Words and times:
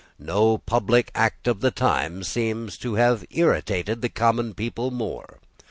No 0.17 0.57
public 0.57 1.11
act 1.13 1.47
of 1.47 1.59
that 1.61 1.75
time 1.75 2.23
seems 2.23 2.75
to 2.79 2.95
have 2.95 3.23
irritated 3.29 4.01
the 4.01 4.09
common 4.09 4.55
people 4.55 4.89
more. 4.89 5.37